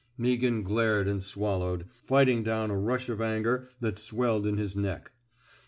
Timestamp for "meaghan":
0.19-0.63